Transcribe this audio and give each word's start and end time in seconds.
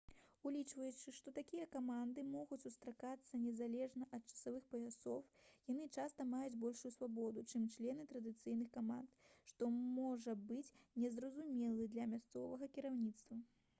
улічваючы 0.49 1.11
што 1.15 1.31
такія 1.33 1.65
каманды 1.73 2.21
могуць 2.29 2.57
сустракацца 2.63 3.41
незалежна 3.41 4.07
ад 4.17 4.23
часовых 4.31 4.63
паясоў 4.71 5.19
яны 5.73 5.85
часта 6.01 6.25
маюць 6.31 6.55
большую 6.63 6.91
свабоду 6.95 7.43
чым 7.51 7.67
члены 7.75 8.05
традыцыйных 8.13 8.71
каманд 8.77 9.29
што 9.51 9.69
можа 9.75 10.35
быць 10.53 10.73
не 11.03 11.13
зразумелым 11.19 11.85
для 11.93 12.09
мясцовага 12.15 12.71
кіраўніцтва 12.79 13.39